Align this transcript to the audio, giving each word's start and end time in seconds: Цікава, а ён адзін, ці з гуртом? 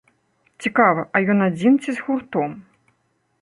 Цікава, 0.63 1.03
а 1.17 1.21
ён 1.33 1.43
адзін, 1.49 1.77
ці 1.85 1.91
з 1.99 2.07
гуртом? 2.09 2.57